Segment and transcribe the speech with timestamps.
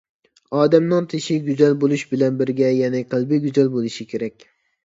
[0.59, 4.51] ئادەمنىڭ تېشى گۈزەل بولۇش بىلەن بىرگە يەنە قەلبى گۈزەل بولۇشى كېرەك!